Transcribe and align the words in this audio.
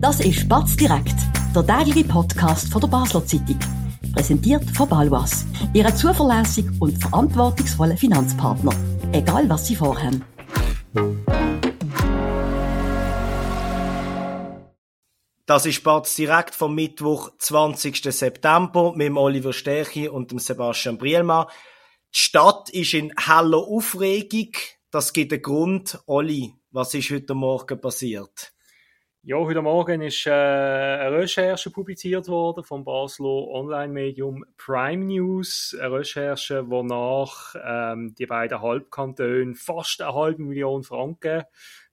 Das 0.00 0.18
ist 0.20 0.48
Batz 0.48 0.76
direkt, 0.76 1.14
der 1.54 1.66
tägliche 1.66 2.08
Podcast 2.08 2.72
von 2.72 2.80
der 2.80 2.88
Basler 2.88 3.22
Zeitung. 3.26 3.58
Präsentiert 4.14 4.64
von 4.70 4.88
Balwas, 4.88 5.44
Ihre 5.74 5.94
zuverlässigen 5.94 6.74
und 6.80 6.96
verantwortungsvollen 6.96 7.98
Finanzpartner. 7.98 8.72
Egal 9.12 9.46
was 9.50 9.66
Sie 9.66 9.76
vorhaben. 9.76 10.24
Das 15.44 15.66
ist 15.66 15.84
Batz 15.84 16.14
direkt 16.14 16.54
vom 16.54 16.74
Mittwoch, 16.74 17.32
20. 17.36 18.02
September, 18.02 18.94
mit 18.96 19.14
Oliver 19.14 19.52
Stärchi 19.52 20.08
und 20.08 20.30
dem 20.30 20.38
Sebastian 20.38 20.96
Brielmann. 20.96 21.44
Die 22.14 22.18
Stadt 22.18 22.70
ist 22.70 22.94
in 22.94 23.12
heller 23.18 23.58
Aufregung. 23.58 24.52
Das 24.90 25.12
gibt 25.12 25.34
einen 25.34 25.42
Grund. 25.42 26.00
Olli, 26.06 26.54
was 26.70 26.94
ist 26.94 27.10
heute 27.10 27.34
Morgen 27.34 27.78
passiert? 27.78 28.54
Ja, 29.22 29.36
heute 29.36 29.60
Morgen 29.60 30.00
ist 30.00 30.26
äh, 30.26 30.30
eine 30.30 31.18
Recherche 31.18 31.70
publiziert 31.70 32.26
worden 32.28 32.64
vom 32.64 32.84
Basler 32.84 33.48
Online-Medium 33.48 34.46
Prime 34.56 35.04
News. 35.04 35.76
Eine 35.78 35.98
Recherche, 35.98 36.70
wonach 36.70 37.54
ähm, 37.62 38.14
die 38.18 38.24
beiden 38.24 38.62
Halbkantone 38.62 39.54
fast 39.56 40.00
eine 40.00 40.14
halbe 40.14 40.42
Million 40.42 40.84
Franken 40.84 41.42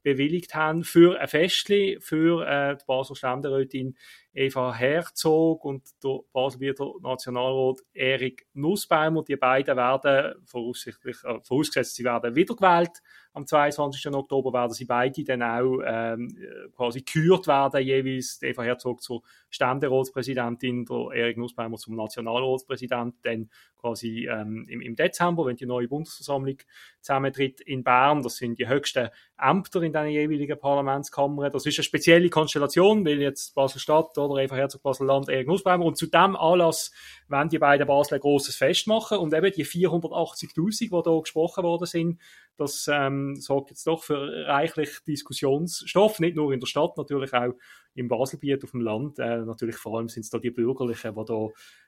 bewilligt 0.04 0.55
haben 0.55 0.85
für 0.85 1.20
ein 1.20 1.27
Festli 1.27 1.98
für 1.99 2.48
äh, 2.48 2.77
die 2.77 2.85
Basler 2.88 3.18
Ständerätin 3.18 3.98
Eva 4.38 4.72
Herzog 4.72 5.66
und 5.66 5.84
der 6.04 6.20
Baselbieter 6.32 6.91
Nationalrat 7.02 7.80
Erik 7.91 8.46
Nussbaumer. 8.54 9.23
Die 9.23 9.36
beiden 9.36 9.76
werden 9.76 10.36
voraussichtlich, 10.46 11.18
äh, 11.23 11.40
vorausgesetzt, 11.41 11.96
sie 11.96 12.04
werden 12.04 12.36
wiedergewählt 12.36 13.02
am 13.38 13.46
22. 13.46 14.08
Oktober 14.13 14.52
werden 14.52 14.73
sie 14.73 14.86
beide 14.86 15.23
dann 15.23 15.44
auch 15.44 15.80
ähm, 15.86 16.36
quasi 16.76 17.02
gekürt 17.02 17.46
werden, 17.48 17.82
jeweils 17.84 18.41
Eva 18.41 18.63
Herzog 18.63 19.02
zur 19.04 19.22
Ständeratspräsidentin, 19.50 20.85
der 20.85 21.12
Erik 21.13 21.38
Nussbaumer 21.38 21.77
zum 21.77 21.96
Nationalratspräsident, 21.96 23.15
dann 23.21 23.49
quasi 23.77 24.27
ähm, 24.27 24.65
im, 24.68 24.82
im 24.82 24.96
Dezember, 24.96 25.46
wenn 25.46 25.55
die 25.55 25.68
neue 25.68 25.88
Bundesversammlung 25.88 26.58
zusammentritt 26.99 27.62
in 27.62 27.84
Bern. 27.84 28.24
Das 28.24 28.38
sind 28.38 28.58
die 28.58 28.68
höchsten 28.68 29.10
Ämter 29.40 29.84
in 29.84 29.93
den 29.93 30.08
jeweiligen 30.08 30.60
Parlamentskammern. 30.60 31.52
Das 31.52 31.65
ist 31.68 31.77
eine 31.77 31.84
spezielle 31.84 32.30
Konstellation, 32.30 33.05
weil 33.05 33.21
jetzt 33.21 33.54
Basel-Stadt 33.54 34.18
oder 34.30 34.44
Eva 34.44 34.56
Herzog 34.56 34.82
Basel-Land, 34.84 35.30
Erik 35.30 35.48
Nussbaumer 35.48 35.86
und 35.86 35.98
zu 35.98 36.08
dem 36.08 36.36
Anlass 36.36 36.92
wenn 37.28 37.50
die 37.50 37.60
beiden 37.60 37.88
Basel 37.88 38.16
ein 38.16 38.22
grosses 38.22 38.56
Fest 38.56 38.88
machen 38.88 39.18
und 39.18 39.34
eben 39.34 39.52
die 39.52 39.66
480'000, 39.66 40.80
die 40.80 40.90
da 40.90 41.20
gesprochen 41.20 41.64
worden 41.64 41.86
sind, 41.86 42.22
das 42.58 42.90
ähm, 42.92 43.36
sorgt 43.36 43.70
jetzt 43.70 43.86
doch 43.86 44.04
für 44.04 44.48
reichlich 44.48 45.00
Diskussionsstoff, 45.05 46.20
nicht 46.20 46.36
nur 46.36 46.54
in 46.54 46.60
der 46.60 46.68
Stadt, 46.68 46.98
natürlich 46.98 47.34
auch 47.34 47.54
im 47.94 48.08
Baselbiet 48.08 48.64
auf 48.64 48.72
dem 48.72 48.82
Land. 48.82 49.20
Äh, 49.20 49.40
natürlich 49.40 49.76
vor 49.76 49.98
allem 49.98 50.10
sind 50.10 50.24
es 50.24 50.30
da 50.30 50.40
die 50.40 50.52
Bürgerlichen, 50.52 51.14
die 51.16 51.26
da 51.26 51.48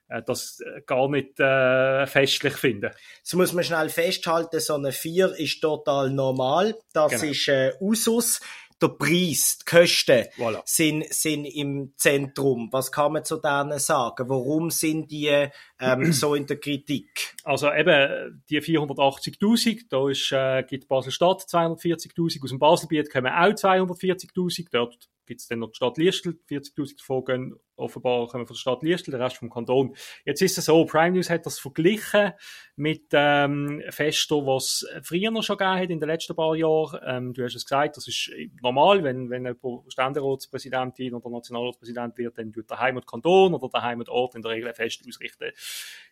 äh, 0.09 0.23
das 0.23 0.59
äh, 0.59 0.81
gar 0.85 1.09
nicht 1.09 1.39
äh, 1.39 2.05
festlich 2.05 2.53
finden. 2.53 2.91
So 3.23 3.37
muss 3.37 3.53
man 3.53 3.63
schnell 3.63 3.89
festhalten, 3.89 4.59
so 4.59 4.75
eine 4.75 4.91
4 4.91 5.39
ist 5.39 5.61
total 5.61 6.11
normal. 6.11 6.75
Das 6.93 7.11
genau. 7.11 7.31
ist 7.31 7.47
äh, 7.47 7.73
Usus 7.79 8.41
der 8.81 8.89
Preis, 8.89 9.59
die 9.59 9.65
Kosten 9.65 10.25
voilà. 10.37 10.61
sind, 10.65 11.05
sind 11.13 11.45
im 11.45 11.93
Zentrum. 11.97 12.69
Was 12.71 12.91
kann 12.91 13.13
man 13.13 13.25
zu 13.25 13.37
denen 13.37 13.79
sagen? 13.79 14.29
Warum 14.29 14.69
sind 14.69 15.11
die 15.11 15.47
ähm, 15.79 16.11
so 16.13 16.35
in 16.35 16.45
der 16.45 16.57
Kritik? 16.57 17.35
Also 17.43 17.71
eben 17.71 18.41
die 18.49 18.61
480.000, 18.61 19.85
da 19.89 20.09
ist, 20.09 20.31
äh, 20.31 20.63
gibt 20.63 20.87
Basel-Stadt 20.87 21.41
240.000, 21.41 22.43
aus 22.43 22.49
dem 22.49 22.59
Baselbiet 22.59 23.11
kommen 23.11 23.31
auch 23.31 23.49
240.000, 23.49 24.67
dort 24.71 25.09
gibt 25.29 25.41
es 25.41 25.47
dann 25.47 25.59
noch 25.59 25.69
die 25.69 25.75
Stadt 25.75 25.97
Liestel, 25.97 26.39
40.000 26.49 26.97
davon 26.97 27.23
gehen 27.23 27.55
offenbar 27.79 28.27
kommen 28.27 28.45
von 28.45 28.53
der 28.53 28.59
Stadt 28.59 28.83
Liestel, 28.83 29.11
der 29.11 29.19
Rest 29.19 29.37
vom 29.37 29.49
Kanton. 29.49 29.95
Jetzt 30.25 30.41
ist 30.41 30.57
es 30.57 30.65
so, 30.65 30.85
Prime 30.85 31.11
News 31.11 31.29
hat 31.29 31.45
das 31.45 31.59
verglichen 31.59 32.33
mit 32.75 33.05
ähm, 33.13 33.81
Festen, 33.89 34.45
was 34.45 34.85
früher 35.03 35.31
noch 35.31 35.43
schon 35.43 35.57
gegeben 35.57 35.79
hat 35.79 35.89
in 35.89 35.99
den 35.99 36.09
letzten 36.09 36.35
paar 36.35 36.55
Jahren. 36.55 36.99
Ähm, 37.05 37.33
du 37.33 37.43
hast 37.43 37.55
es 37.55 37.65
gesagt, 37.65 37.97
das 37.97 38.07
ist 38.07 38.31
normal, 38.61 39.03
wenn, 39.03 39.29
wenn 39.29 39.45
jemand 39.45 39.91
Ständeratspräsidentin 39.91 41.13
oder 41.13 41.29
Nationalratspräsident 41.29 42.17
wird, 42.17 42.37
dann 42.37 42.51
tut 42.51 42.69
der 42.69 42.79
Heimatkanton 42.79 43.53
oder 43.53 43.69
der 43.69 43.81
Heimatort 43.83 44.35
in 44.35 44.41
der 44.41 44.51
Regel 44.51 44.69
ein 44.69 44.75
Fest 44.75 45.03
ausrichten. 45.07 45.51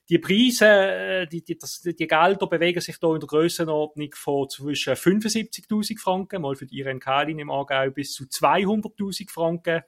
Die 0.10 0.20
Preise, 0.20 0.66
äh, 0.66 1.28
die, 1.28 1.44
die, 1.44 1.58
das, 1.58 1.82
die 1.82 2.08
Gelder 2.08 2.48
bewegen 2.48 2.80
sich 2.80 2.98
da 2.98 3.14
in 3.14 3.20
der 3.20 3.28
Grössenordnung 3.28 4.10
von 4.14 4.48
zwischen 4.48 4.94
75.000 4.94 6.00
Franken, 6.00 6.42
mal 6.42 6.56
für 6.56 6.66
die 6.66 6.80
IRNK-Linie 6.80 7.42
im 7.42 7.52
Aargau, 7.52 7.92
bis 7.92 8.14
zu 8.14 8.24
200.000 8.24 9.07
Franken 9.32 9.82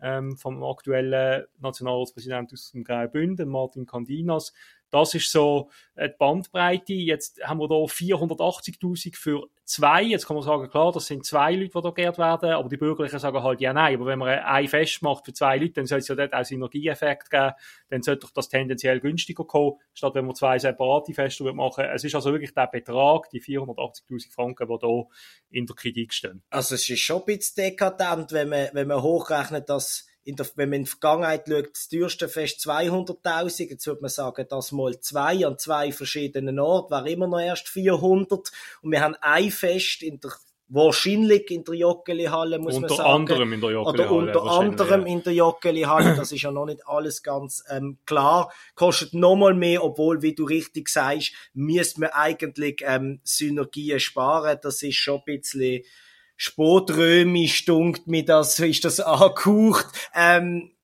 ähm, 0.00 0.36
vom 0.36 0.62
aktuellen 0.62 1.44
Nationalratspräsidenten 1.58 2.56
aus 2.56 2.72
dem 2.72 2.84
Graubünden, 2.84 3.48
Martin 3.48 3.86
Candinas. 3.86 4.52
Das 4.94 5.12
ist 5.12 5.32
so 5.32 5.70
äh, 5.96 6.08
die 6.08 6.14
Bandbreite. 6.16 6.92
Jetzt 6.92 7.42
haben 7.42 7.58
wir 7.58 7.66
da 7.66 7.74
480.000 7.74 9.16
für 9.16 9.48
zwei. 9.64 10.04
Jetzt 10.04 10.24
kann 10.24 10.36
man 10.36 10.44
sagen, 10.44 10.70
klar, 10.70 10.92
das 10.92 11.06
sind 11.06 11.26
zwei 11.26 11.52
Leute, 11.56 11.72
die 11.74 11.82
da 11.82 11.90
geehrt 11.90 12.16
werden, 12.16 12.50
aber 12.50 12.68
die 12.68 12.76
Bürgerlichen 12.76 13.18
sagen 13.18 13.42
halt, 13.42 13.60
ja, 13.60 13.72
nein, 13.72 13.96
aber 13.96 14.06
wenn 14.06 14.20
man 14.20 14.28
ein 14.28 14.68
Fest 14.68 15.02
macht 15.02 15.24
für 15.24 15.32
zwei 15.32 15.56
Leute, 15.58 15.72
dann 15.72 15.86
soll 15.86 15.98
es 15.98 16.06
ja 16.06 16.14
dort 16.14 16.32
auch 16.32 16.44
Synergieeffekt 16.44 17.28
geben, 17.28 17.54
dann 17.88 18.02
sollte 18.02 18.20
doch 18.20 18.30
das 18.30 18.48
tendenziell 18.48 19.00
günstiger 19.00 19.44
kommen, 19.44 19.80
statt 19.94 20.14
wenn 20.14 20.26
man 20.26 20.36
zwei 20.36 20.60
separate 20.60 21.12
Feste 21.12 21.42
machen 21.52 21.86
Es 21.86 22.04
ist 22.04 22.14
also 22.14 22.30
wirklich 22.30 22.54
der 22.54 22.68
Betrag, 22.68 23.30
die 23.30 23.42
480.000 23.42 24.32
Franken, 24.32 24.68
die 24.68 24.78
da 24.80 25.02
in 25.50 25.66
der 25.66 25.74
Kritik 25.74 26.14
stehen. 26.14 26.44
Also 26.50 26.76
es 26.76 26.88
ist 26.88 27.00
schon 27.00 27.18
ein 27.18 27.26
bisschen 27.26 27.64
dekadent, 27.64 28.30
wenn 28.30 28.48
man, 28.48 28.68
wenn 28.74 28.86
man 28.86 29.02
hochrechnet, 29.02 29.68
dass 29.68 30.06
der, 30.24 30.46
wenn 30.56 30.70
man 30.70 30.78
in 30.78 30.84
die 30.84 30.90
Vergangenheit 30.90 31.44
schaut, 31.48 31.70
das 31.72 31.88
teuerste 31.88 32.28
Fest 32.28 32.60
200.000, 32.66 33.70
jetzt 33.70 33.86
würde 33.86 34.00
man 34.02 34.10
sagen, 34.10 34.46
das 34.48 34.72
mal 34.72 34.98
zwei 35.00 35.46
an 35.46 35.58
zwei 35.58 35.92
verschiedenen 35.92 36.58
Orten, 36.58 36.90
wäre 36.90 37.10
immer 37.10 37.26
noch 37.26 37.40
erst 37.40 37.68
400. 37.68 38.50
Und 38.82 38.90
wir 38.90 39.00
haben 39.00 39.16
ein 39.20 39.50
Fest 39.50 40.02
in 40.02 40.20
der 40.20 40.32
wahrscheinlich 40.68 41.50
in 41.50 41.64
der 41.64 41.74
Joggeli-Halle, 41.74 42.58
muss 42.58 42.76
unter 42.76 42.88
man 42.88 42.96
sagen. 42.96 43.12
Unter 43.14 43.34
anderem 43.34 43.52
in 43.52 43.60
der 43.60 43.70
Joggeli-Halle. 43.70 44.10
Oder 44.10 44.40
unter 44.40 44.44
anderem 44.44 45.06
in 45.06 45.22
der 45.22 45.32
Joggeli-Halle. 45.34 46.16
Das 46.16 46.32
ist 46.32 46.42
ja 46.42 46.50
noch 46.50 46.66
nicht 46.66 46.86
alles 46.86 47.22
ganz 47.22 47.62
ähm, 47.70 47.98
klar. 48.06 48.52
Kostet 48.74 49.14
nochmal 49.14 49.54
mehr, 49.54 49.84
obwohl, 49.84 50.22
wie 50.22 50.34
du 50.34 50.44
richtig 50.44 50.88
sagst, 50.88 51.32
müsste 51.52 52.00
man 52.00 52.10
eigentlich 52.10 52.82
ähm, 52.84 53.20
Synergien 53.24 54.00
sparen. 54.00 54.58
Das 54.62 54.82
ist 54.82 54.96
schon 54.96 55.20
ein 55.20 55.24
bisschen 55.24 55.82
spotrömisch 56.36 57.64
dunkt 57.64 58.06
mir 58.06 58.24
das, 58.24 58.58
ist 58.58 58.84
das 58.84 59.00
angehaucht. 59.00 59.86
Ähm, 60.14 60.74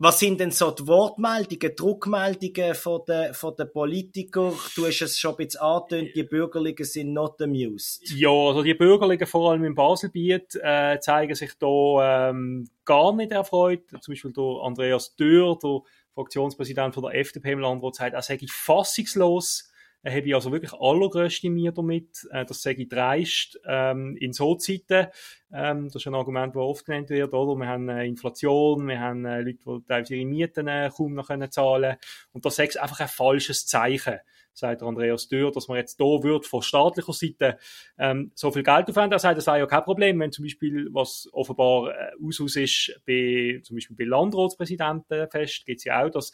was 0.00 0.20
sind 0.20 0.38
denn 0.38 0.52
so 0.52 0.70
die 0.70 0.86
Wortmeldungen, 0.86 1.74
Druckmeldungen 1.74 2.76
von 2.76 3.00
den, 3.08 3.34
von 3.34 3.56
den 3.56 3.72
Politikern? 3.72 4.54
Du 4.76 4.86
hast 4.86 5.02
es 5.02 5.18
schon 5.18 5.32
ein 5.32 5.38
bisschen 5.38 5.60
angetönt, 5.60 6.10
die 6.14 6.22
Bürgerlichen 6.22 6.84
sind 6.84 7.12
not 7.12 7.42
amused. 7.42 8.08
Ja, 8.12 8.30
also 8.30 8.62
die 8.62 8.74
Bürgerlichen, 8.74 9.26
vor 9.26 9.50
allem 9.50 9.64
im 9.64 9.74
Baselbiet, 9.74 10.54
äh, 10.62 11.00
zeigen 11.00 11.34
sich 11.34 11.50
da 11.58 12.28
ähm, 12.30 12.70
gar 12.84 13.12
nicht 13.12 13.32
erfreut. 13.32 13.88
Zum 14.00 14.12
Beispiel 14.12 14.32
der 14.32 14.62
Andreas 14.62 15.16
Dürr, 15.16 15.58
der 15.60 15.80
Fraktionspräsident 16.14 16.94
von 16.94 17.02
der 17.02 17.16
FDP 17.16 17.52
im 17.52 17.58
Landrat, 17.58 17.96
sagt, 17.96 18.14
er 18.14 18.22
sei 18.22 18.38
fassungslos, 18.48 19.67
habe 20.04 20.20
ich 20.20 20.34
also 20.34 20.52
wirklich 20.52 20.72
allergrößte 20.72 21.50
Mühe 21.50 21.72
damit. 21.72 22.26
Äh, 22.30 22.44
das 22.44 22.62
sage 22.62 22.82
ich 22.82 22.88
dreist 22.88 23.58
ähm, 23.66 24.16
in 24.16 24.32
so 24.32 24.54
Zeiten. 24.54 25.08
Ähm, 25.52 25.86
das 25.86 25.96
ist 25.96 26.06
ein 26.06 26.14
Argument, 26.14 26.54
das 26.54 26.62
oft 26.62 26.84
genannt 26.84 27.10
wird, 27.10 27.32
oder? 27.32 27.58
Wir 27.58 27.68
haben 27.68 27.88
äh, 27.88 28.06
Inflation, 28.06 28.86
wir 28.86 29.00
haben 29.00 29.24
äh, 29.24 29.40
Leute, 29.40 29.58
die 29.64 29.84
teilweise 29.86 30.16
ihre 30.16 30.26
Mieten 30.26 30.68
äh, 30.68 30.90
kaum 30.94 31.14
noch 31.14 31.28
können 31.28 31.50
zahlen 31.50 31.96
Und 32.32 32.44
das 32.44 32.58
ist 32.58 32.78
einfach 32.78 33.00
ein 33.00 33.08
falsches 33.08 33.66
Zeichen 33.66 34.18
sagt 34.58 34.82
Andreas 34.82 35.28
Dürr, 35.28 35.52
dass 35.52 35.68
man 35.68 35.78
jetzt 35.78 36.00
da 36.00 36.04
wird 36.04 36.46
von 36.46 36.62
staatlicher 36.62 37.12
Seite 37.12 37.58
ähm, 37.98 38.32
so 38.34 38.50
viel 38.50 38.62
Geld 38.62 38.88
aufwenden. 38.88 39.12
Er 39.12 39.18
sagt, 39.18 39.38
das 39.38 39.44
sei 39.44 39.58
ja 39.58 39.66
kein 39.66 39.84
Problem, 39.84 40.18
wenn 40.20 40.32
zum 40.32 40.44
Beispiel, 40.44 40.88
was 40.92 41.28
offenbar 41.32 41.90
äh, 41.90 42.10
Usus 42.20 42.56
ist, 42.56 43.00
bei, 43.06 43.60
zum 43.62 43.76
Beispiel 43.76 43.96
bei 43.96 44.04
Landratspräsidenten 44.04 45.30
fest, 45.30 45.64
gibt 45.64 45.78
es 45.78 45.84
ja 45.84 46.04
auch, 46.04 46.10
dass 46.10 46.32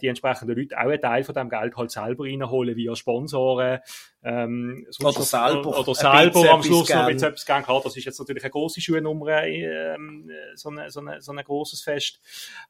die 0.00 0.06
entsprechenden 0.06 0.56
Leute 0.56 0.76
auch 0.78 0.82
einen 0.82 1.00
Teil 1.00 1.24
von 1.24 1.34
dem 1.34 1.48
Geld 1.48 1.76
halt 1.76 1.90
selber 1.90 2.24
reinholen 2.24 2.76
via 2.76 2.94
Sponsoren. 2.94 3.80
Ähm, 4.22 4.86
oder 5.00 5.22
selber. 5.22 5.78
Oder 5.78 5.94
selber 5.94 6.50
am 6.50 6.62
Schluss 6.62 6.88
noch, 6.88 7.06
wenn 7.06 7.16
es 7.16 7.22
etwas 7.22 7.44
gern 7.44 7.66
hat. 7.66 7.84
Das 7.84 7.96
ist 7.96 8.04
jetzt 8.04 8.18
natürlich 8.18 8.44
eine 8.44 8.50
grosse 8.50 8.80
Schuhnummer, 8.80 9.44
ähm, 9.44 10.30
so, 10.54 10.70
eine, 10.70 10.90
so, 10.90 11.00
eine, 11.00 11.20
so 11.20 11.32
ein 11.32 11.44
grosses 11.44 11.82
Fest. 11.82 12.20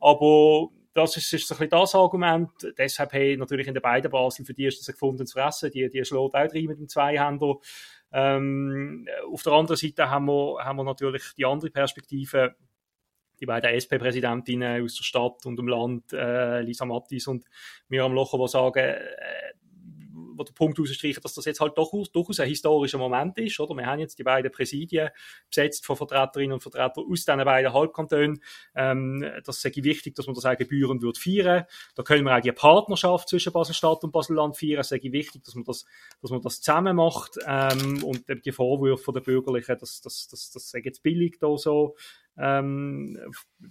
Aber 0.01 0.69
das 0.95 1.17
ist, 1.17 1.33
ist 1.33 1.49
so 1.49 1.55
ein 1.55 1.59
bisschen 1.59 1.71
das 1.71 1.95
Argument. 1.95 2.51
Deshalb 2.77 3.13
haben 3.13 3.39
natürlich 3.39 3.67
in 3.67 3.75
den 3.75 3.83
beiden 3.83 4.11
Basel 4.11 4.45
für 4.45 4.55
die 4.55 4.67
ist 4.67 4.81
das 4.81 4.89
ein 4.89 4.93
gefundenes 4.93 5.33
Fressen. 5.33 5.71
Die, 5.71 5.89
die 5.89 6.05
schlägt 6.05 6.35
auch 6.35 6.35
rein 6.35 6.65
mit 6.67 6.79
dem 6.79 6.89
Zweihänder. 6.89 7.57
Ähm, 8.13 9.09
auf 9.33 9.43
der 9.43 9.53
anderen 9.55 9.77
Seite 9.77 10.11
haben 10.11 10.27
wir, 10.27 10.59
haben 10.63 10.77
wir 10.77 10.85
natürlich 10.85 11.23
die 11.37 11.47
andere 11.47 11.71
Perspektive. 11.71 12.55
Die 13.43 13.47
beiden 13.47 13.75
SP-Präsidentinnen 13.75 14.85
aus 14.85 14.95
der 14.95 15.03
Stadt 15.03 15.47
und 15.47 15.57
dem 15.57 15.67
Land, 15.67 16.13
äh, 16.13 16.61
Lisa 16.61 16.85
Mattis. 16.85 17.27
Und 17.27 17.45
Miriam 17.89 18.13
Locher, 18.13 18.39
die 18.39 18.47
sagen, 18.47 18.79
äh, 18.79 19.52
wo 20.35 20.43
der 20.45 20.53
Punkt 20.53 20.79
rausstreichen, 20.79 21.23
dass 21.23 21.35
das 21.35 21.45
jetzt 21.45 21.61
halt 21.61 21.77
doch, 21.77 21.93
durchaus 22.13 22.41
ein 22.41 22.49
historischer 22.49 22.99
Moment 22.99 23.39
ist, 23.39 23.59
oder? 23.61 23.75
Wir 23.75 23.87
haben 23.87 24.01
jetzt 24.01 24.19
die 24.19 24.23
beiden 24.23 24.51
Präsidien 24.51 25.11
besetzt 25.49 25.87
von 25.87 25.97
Vertreterinnen 25.97 26.55
und 26.55 26.61
Vertretern 26.61 27.05
aus 27.11 27.25
diesen 27.25 27.45
beiden 27.45 27.73
Halbkantonen. 27.73 28.43
Ähm, 28.75 29.25
das 29.45 29.65
ist 29.65 29.85
wichtig, 29.85 30.15
dass 30.15 30.27
man 30.27 30.35
das 30.35 30.45
auch 30.45 30.57
gebührend 30.57 31.03
wird 31.03 31.19
feiern. 31.19 31.65
Da 31.95 32.03
können 32.03 32.25
wir 32.25 32.37
auch 32.37 32.41
die 32.41 32.53
Partnerschaft 32.53 33.29
zwischen 33.29 33.53
Basel-Stadt 33.53 34.05
und 34.05 34.13
Basel-Land 34.13 34.57
feiern. 34.57 34.81
Es 34.81 34.93
ist 34.93 35.03
wichtig, 35.03 35.45
dass 35.45 35.55
man 35.55 35.65
das, 35.65 35.85
dass 36.21 36.31
man 36.31 36.41
das 36.41 36.61
zusammen 36.61 36.97
macht, 36.97 37.39
ähm, 37.47 38.03
und 38.05 38.25
die 38.45 38.53
Vorwürfe 38.53 39.13
der 39.13 39.21
Bürgerlichen, 39.21 39.77
dass, 39.79 40.01
dass, 40.01 40.29
das 40.29 40.71
sei 40.71 40.81
jetzt 40.85 41.03
billig 41.03 41.39
da 41.39 41.57
so, 41.57 41.97
ähm, 42.39 43.19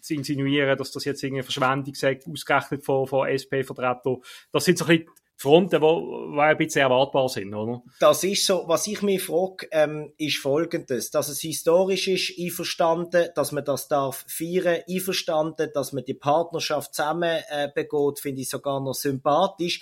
zu 0.02 0.14
insinuieren, 0.14 0.78
dass 0.78 0.92
das 0.92 1.06
jetzt 1.06 1.24
irgendeine 1.24 1.44
Verschwendung 1.44 1.96
sei, 1.96 2.20
ausgerechnet 2.30 2.84
von, 2.84 3.08
von 3.08 3.28
SP-Vertretern. 3.28 4.18
Das 4.52 4.66
sind 4.66 4.78
so 4.78 4.86
ein 4.86 5.00
bisschen 5.00 5.14
Fronten, 5.42 5.82
die, 5.82 6.40
ein 6.40 6.58
bisschen 6.58 6.82
erwartbar 6.82 7.28
sind, 7.28 7.54
oder? 7.56 7.82
Das 8.00 8.24
ist 8.24 8.46
so. 8.46 8.64
Was 8.68 8.86
ich 8.86 9.02
mich 9.02 9.24
frage, 9.24 9.68
ähm, 9.72 10.14
ist 10.18 10.38
folgendes. 10.38 11.10
Dass 11.10 11.30
es 11.30 11.40
historisch 11.42 12.08
ist, 12.08 12.40
einverstanden, 12.40 13.30
dass 13.34 13.52
man 13.52 13.66
das 13.66 13.88
darf 13.88 14.24
feiern, 14.28 14.84
einverstanden, 14.88 15.72
dass 15.74 15.94
man 15.94 16.06
die 16.06 16.14
Partnerschaft 16.14 16.94
zusammen 16.94 17.40
äh, 17.50 17.70
begeht, 17.74 18.20
finde 18.20 18.42
ich 18.42 18.50
sogar 18.50 18.80
noch 18.82 18.94
sympathisch. 18.94 19.82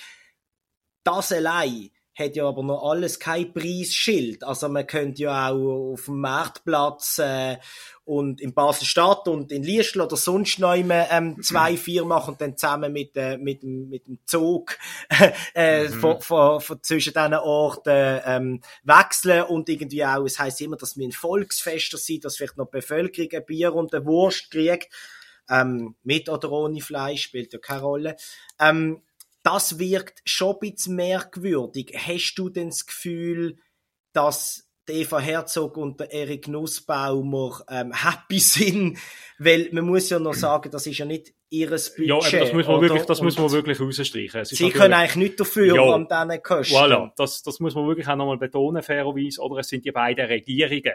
Das 1.03 1.33
allein 1.33 1.89
hat 2.19 2.35
ja 2.35 2.47
aber 2.47 2.63
noch 2.63 2.83
alles 2.83 3.19
kein 3.19 3.53
Preisschild. 3.53 4.43
Also 4.43 4.69
man 4.69 4.85
könnte 4.85 5.23
ja 5.23 5.49
auch 5.49 5.93
auf 5.93 6.05
dem 6.05 6.19
Marktplatz 6.19 7.19
äh, 7.19 7.57
und 8.03 8.41
in 8.41 8.53
Basel-Stadt 8.53 9.27
und 9.27 9.51
in 9.51 9.63
Liestl 9.63 10.01
oder 10.01 10.17
sonst 10.17 10.59
noch 10.59 10.75
immer, 10.75 11.09
ähm, 11.11 11.37
zwei, 11.41 11.77
vier 11.77 12.05
machen 12.05 12.31
und 12.31 12.41
dann 12.41 12.57
zusammen 12.57 12.91
mit, 12.91 13.15
äh, 13.15 13.37
mit, 13.37 13.63
mit 13.63 14.07
dem 14.07 14.19
Zug 14.25 14.77
äh, 15.55 15.87
mhm. 15.87 15.93
von, 15.93 16.21
von, 16.21 16.61
von 16.61 16.83
zwischen 16.83 17.13
diesen 17.13 17.33
Orten 17.35 18.21
ähm, 18.25 18.61
wechseln 18.83 19.43
und 19.43 19.69
irgendwie 19.69 20.05
auch, 20.05 20.25
es 20.25 20.39
heisst 20.39 20.61
immer, 20.61 20.77
dass 20.77 20.97
wir 20.97 21.07
ein 21.07 21.11
Volksfester 21.11 21.97
sind, 21.97 22.25
dass 22.25 22.37
vielleicht 22.37 22.57
noch 22.57 22.65
die 22.65 22.77
Bevölkerung 22.77 23.29
ein 23.31 23.45
Bier 23.45 23.73
und 23.73 23.93
eine 23.93 24.05
Wurst 24.05 24.51
kriegt. 24.51 24.93
Ähm, 25.51 25.95
mit 26.03 26.29
oder 26.29 26.51
ohne 26.51 26.79
Fleisch, 26.79 27.23
spielt 27.23 27.53
ja 27.53 27.59
keine 27.59 27.81
Rolle. 27.81 28.15
Ähm, 28.59 29.01
das 29.43 29.79
wirkt 29.79 30.21
schon 30.25 30.55
ein 30.55 30.59
bisschen 30.59 30.95
merkwürdig. 30.95 31.95
Hast 31.95 32.35
du 32.35 32.49
denn 32.49 32.69
das 32.69 32.85
Gefühl, 32.85 33.57
dass 34.13 34.69
Eva 34.87 35.19
Herzog 35.19 35.77
und 35.77 35.99
der 35.99 36.11
Erik 36.11 36.47
Nussbaumer 36.47 37.63
ähm, 37.69 37.93
happy 37.93 38.39
sind? 38.39 38.97
Weil 39.37 39.69
man 39.71 39.85
muss 39.85 40.09
ja 40.09 40.19
noch 40.19 40.33
sagen, 40.33 40.71
das 40.71 40.87
ist 40.87 40.97
ja 40.97 41.05
nicht 41.05 41.33
ihres 41.49 41.95
Budget. 41.95 42.31
Ja, 42.31 42.39
das 42.39 42.53
muss 42.53 42.67
man 42.67 42.81
wirklich, 42.81 43.05
das 43.05 43.21
muss 43.21 43.37
man 43.37 43.51
wirklich 43.51 43.79
rausstreichen. 43.79 44.45
Sie 44.45 44.69
können 44.71 44.93
eigentlich 44.93 45.15
nicht 45.15 45.39
dafür 45.39 45.75
ja, 45.75 45.93
an 45.93 46.07
diesen 46.07 46.43
Kosten. 46.43 46.75
Voilà, 46.75 47.11
das, 47.15 47.41
das 47.41 47.59
muss 47.59 47.75
man 47.75 47.87
wirklich 47.87 48.07
auch 48.07 48.15
nochmal 48.15 48.37
betonen, 48.37 48.83
fairerweise. 48.83 49.41
Oder 49.41 49.59
es 49.59 49.69
sind 49.69 49.85
die 49.85 49.91
beiden 49.91 50.25
Regierungen, 50.25 50.93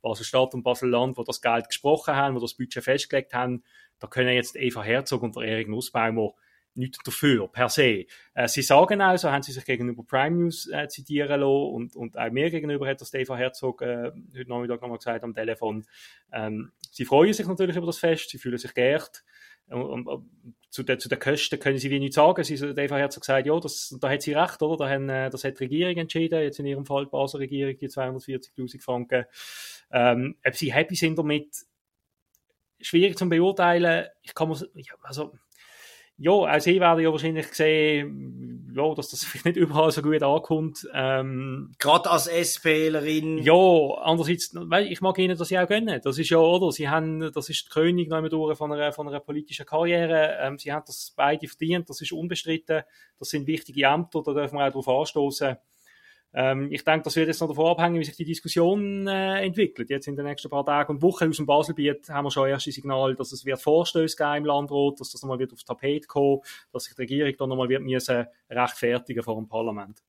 Basel-Stadt 0.00 0.54
und 0.54 0.62
Basel-Land, 0.62 1.18
die 1.18 1.24
das 1.24 1.40
Geld 1.40 1.68
gesprochen 1.68 2.16
haben, 2.16 2.34
die 2.36 2.40
das 2.40 2.54
Budget 2.54 2.82
festgelegt 2.82 3.34
haben. 3.34 3.62
Da 4.00 4.06
können 4.06 4.34
jetzt 4.34 4.56
Eva 4.56 4.82
Herzog 4.82 5.22
und 5.22 5.36
der 5.36 5.44
Erik 5.44 5.68
Nussbaumer 5.68 6.34
nichts 6.76 6.98
dafür, 7.04 7.48
per 7.48 7.68
se. 7.68 8.06
Äh, 8.34 8.48
sie 8.48 8.62
sagen 8.62 9.00
auch, 9.00 9.16
so 9.16 9.30
haben 9.30 9.42
sie 9.42 9.52
sich 9.52 9.64
gegenüber 9.64 10.02
Prime 10.04 10.36
News 10.36 10.68
äh, 10.70 10.88
zitieren 10.88 11.40
lassen 11.40 11.74
und, 11.74 11.96
und 11.96 12.18
auch 12.18 12.30
mir 12.30 12.50
gegenüber 12.50 12.86
hat 12.86 13.00
der 13.00 13.06
Stefan 13.06 13.38
Herzog 13.38 13.82
äh, 13.82 14.10
heute 14.36 14.48
Nachmittag 14.48 14.80
nochmal 14.80 14.98
gesagt 14.98 15.24
am 15.24 15.34
Telefon, 15.34 15.84
ähm, 16.32 16.72
sie 16.90 17.04
freuen 17.04 17.32
sich 17.32 17.46
natürlich 17.46 17.76
über 17.76 17.86
das 17.86 17.98
Fest, 17.98 18.30
sie 18.30 18.38
fühlen 18.38 18.58
sich 18.58 18.74
geehrt. 18.74 19.24
Und, 19.66 20.06
und, 20.06 20.30
zu, 20.68 20.82
den, 20.82 20.98
zu 20.98 21.08
den 21.08 21.18
Kosten 21.18 21.58
können 21.58 21.78
sie 21.78 21.90
wie 21.90 21.98
nichts 21.98 22.16
sagen. 22.16 22.44
Sie, 22.44 22.54
Eva 22.54 22.96
Herzog 22.96 23.22
gesagt, 23.22 23.46
ja, 23.46 23.58
das, 23.58 23.96
da 24.00 24.10
hat 24.10 24.22
sie 24.22 24.32
recht, 24.32 24.60
oder? 24.60 24.84
Da 24.84 24.90
haben, 24.90 25.08
äh, 25.08 25.30
das 25.30 25.44
hat 25.44 25.58
die 25.58 25.64
Regierung 25.64 25.96
entschieden, 25.96 26.42
jetzt 26.42 26.58
in 26.58 26.66
ihrem 26.66 26.84
Fall 26.84 27.04
die 27.04 27.10
Basel 27.10 27.38
Regierung, 27.38 27.76
die 27.78 27.88
240.000 27.88 28.82
Franken. 28.82 29.24
Ähm, 29.90 30.36
ob 30.44 30.54
sie 30.54 30.72
happy 30.72 30.96
sind 30.96 31.16
damit, 31.16 31.48
schwierig 32.80 33.16
zu 33.16 33.28
beurteilen. 33.28 34.06
Ich 34.22 34.34
kann 34.34 34.48
mir, 34.48 34.56
also, 35.02 35.32
ja, 36.16 36.30
auch 36.30 36.60
sie 36.60 36.78
werden 36.78 37.02
ja 37.02 37.10
wahrscheinlich 37.10 37.52
sehen, 37.54 38.72
ja, 38.74 38.94
dass 38.94 39.10
das 39.10 39.24
vielleicht 39.24 39.46
nicht 39.46 39.56
überall 39.56 39.90
so 39.90 40.00
gut 40.00 40.22
ankommt. 40.22 40.86
Ähm, 40.92 41.72
Gerade 41.78 42.10
als 42.10 42.26
SPlerin. 42.26 43.38
Ja, 43.38 43.54
andererseits, 44.02 44.54
ich 44.88 45.00
mag 45.00 45.18
ihnen 45.18 45.36
das 45.36 45.50
ja 45.50 45.64
auch 45.64 45.68
gönnen. 45.68 46.00
Das 46.02 46.18
ist 46.18 46.30
ja, 46.30 46.38
oder? 46.38 46.70
Sie 46.70 46.88
haben, 46.88 47.32
das 47.32 47.48
ist 47.48 47.66
die 47.66 47.70
König 47.70 48.10
durch 48.10 48.56
von 48.58 48.72
einer, 48.72 48.92
von 48.92 49.08
einer 49.08 49.20
politischen 49.20 49.66
Karriere. 49.66 50.36
Ähm, 50.40 50.58
sie 50.58 50.72
haben 50.72 50.84
das 50.86 51.12
beide 51.16 51.48
verdient, 51.48 51.90
das 51.90 52.00
ist 52.00 52.12
unbestritten. 52.12 52.82
Das 53.18 53.30
sind 53.30 53.46
wichtige 53.46 53.86
Ämter, 53.86 54.22
da 54.24 54.32
dürfen 54.32 54.58
wir 54.58 54.66
auch 54.66 54.70
darauf 54.70 54.88
anstoßen. 54.88 55.56
Ähm, 56.36 56.72
ich 56.72 56.82
denke, 56.84 57.04
das 57.04 57.14
wird 57.14 57.28
jetzt 57.28 57.40
noch 57.40 57.48
davon 57.48 57.66
abhängen, 57.66 58.00
wie 58.00 58.04
sich 58.04 58.16
die 58.16 58.24
Diskussion 58.24 59.06
äh, 59.06 59.44
entwickelt. 59.44 59.88
Jetzt 59.88 60.08
in 60.08 60.16
den 60.16 60.26
nächsten 60.26 60.50
paar 60.50 60.66
Tagen 60.66 60.94
und 60.94 61.02
Wochen 61.02 61.28
aus 61.28 61.36
dem 61.36 61.46
Baselbiet 61.46 62.08
haben 62.08 62.24
wir 62.24 62.30
schon 62.32 62.48
erste 62.48 62.72
Signal, 62.72 63.14
dass 63.14 63.30
es 63.30 63.44
wird 63.44 63.62
Vorstöße 63.62 64.16
geben 64.16 64.36
im 64.38 64.44
Landrat, 64.46 64.98
dass 64.98 65.12
das 65.12 65.22
nochmal 65.22 65.38
wird 65.38 65.52
aufs 65.52 65.64
Tapet 65.64 66.08
kommen, 66.08 66.40
dass 66.72 66.84
sich 66.84 66.94
die 66.94 67.02
Regierung 67.02 67.34
dann 67.38 67.48
nochmal 67.50 67.68
wird 67.68 67.82
müssen 67.82 68.26
rechtfertigen 68.50 69.22
vor 69.22 69.36
dem 69.36 69.46
Parlament. 69.46 70.02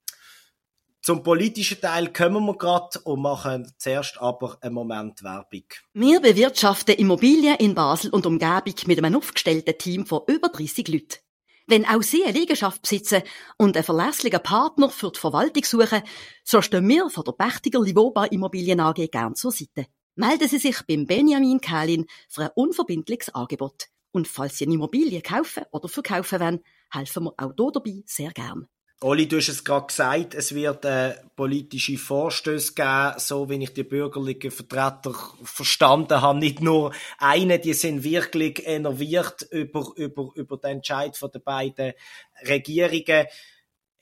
Zum 1.05 1.21
politischen 1.21 1.79
Teil 1.79 2.11
kommen 2.11 2.43
wir 2.47 2.57
gerade 2.57 2.99
und 3.03 3.21
machen 3.21 3.71
zuerst 3.77 4.19
aber 4.19 4.57
einen 4.61 4.73
Moment 4.73 5.21
Werbung. 5.21 5.65
Wir 5.93 6.19
bewirtschaften 6.19 6.95
Immobilien 6.95 7.57
in 7.57 7.75
Basel 7.75 8.09
und 8.09 8.25
Umgebung 8.25 8.73
mit 8.87 8.97
einem 8.97 9.15
aufgestellten 9.15 9.77
Team 9.77 10.07
von 10.07 10.21
über 10.25 10.49
30 10.49 10.87
Leuten. 10.87 11.24
Wenn 11.67 11.85
auch 11.85 12.03
Sie 12.03 12.23
eine 12.23 12.37
Liegenschaft 12.37 12.83
besitzen 12.83 13.23
und 13.57 13.75
einen 13.75 13.83
verlässlichen 13.83 14.43
Partner 14.43 14.89
für 14.89 15.11
die 15.11 15.19
Verwaltung 15.19 15.63
suchen, 15.63 16.03
so 16.43 16.61
stehen 16.61 16.87
wir 16.87 17.09
von 17.09 17.23
der 17.23 17.31
Pächtiger 17.31 17.81
Livoba 17.81 18.25
Immobilien 18.25 18.79
AG 18.79 19.09
gern 19.11 19.33
zur 19.33 19.51
Seite. 19.51 19.87
Melden 20.15 20.47
Sie 20.47 20.59
sich 20.59 20.83
beim 20.87 21.07
Benjamin 21.07 21.59
Kählin 21.59 22.05
für 22.29 22.43
ein 22.43 22.51
unverbindliches 22.53 23.33
Angebot. 23.33 23.87
Und 24.11 24.27
falls 24.27 24.59
Sie 24.59 24.65
eine 24.65 24.75
Immobilie 24.75 25.21
kaufen 25.21 25.63
oder 25.71 25.89
verkaufen 25.89 26.39
wollen, 26.39 26.63
helfen 26.91 27.23
wir 27.23 27.33
auch 27.37 27.53
hier 27.57 27.71
dabei 27.73 28.03
sehr 28.05 28.31
gern. 28.31 28.67
Oli, 29.05 29.27
du 29.27 29.37
hast 29.37 29.49
es 29.49 29.63
gerade 29.63 29.85
gesagt, 29.85 30.33
es 30.33 30.55
wird 30.55 30.83
äh, 30.83 31.13
politische 31.35 31.95
Vorstöße 31.95 32.73
geben, 32.73 33.13
so 33.17 33.47
wie 33.47 33.63
ich 33.63 33.71
die 33.71 33.83
bürgerlichen 33.83 34.49
Vertreter 34.49 35.13
verstanden 35.43 36.23
habe. 36.23 36.39
Nicht 36.39 36.59
nur 36.59 36.91
eine, 37.19 37.59
die 37.59 37.73
sind 37.73 38.03
wirklich 38.03 38.65
enerviert 38.65 39.43
über, 39.51 39.91
über, 39.95 40.31
über 40.33 40.57
den 40.57 40.77
Entscheid 40.77 41.15
von 41.15 41.29
den 41.29 41.43
beiden 41.43 41.93
Regierungen. 42.47 43.27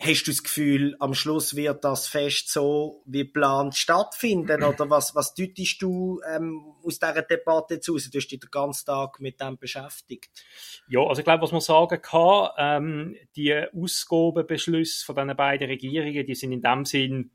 Hast 0.05 0.27
du 0.27 0.31
das 0.31 0.43
Gefühl, 0.43 0.97
am 0.99 1.13
Schluss 1.13 1.55
wird 1.55 1.85
das 1.85 2.09
Fest 2.09 2.51
so 2.51 3.01
wie 3.05 3.23
geplant 3.23 3.75
stattfinden? 3.75 4.61
Oder 4.63 4.89
was, 4.89 5.15
was 5.15 5.33
deutest 5.33 5.81
du 5.81 6.19
ähm, 6.29 6.61
aus 6.83 6.99
dieser 6.99 7.21
Debatte 7.21 7.79
zu? 7.79 7.93
Du 7.93 7.99
hast 7.99 8.13
dich 8.13 8.27
den 8.27 8.51
ganzen 8.51 8.85
Tag 8.85 9.21
mit 9.21 9.39
dem 9.39 9.57
beschäftigt. 9.57 10.43
Ja, 10.89 10.99
also 10.99 11.19
ich 11.19 11.23
glaube, 11.23 11.43
was 11.43 11.53
man 11.53 11.61
sagen 11.61 12.01
kann, 12.01 12.49
ähm, 12.57 13.15
die 13.37 13.55
Ausgabenbeschlüsse 13.73 15.05
von 15.05 15.15
diesen 15.15 15.37
beiden 15.37 15.69
Regierungen, 15.69 16.25
die 16.25 16.35
sind 16.35 16.51
in 16.51 16.61
dem 16.61 16.83
Sinn 16.83 17.31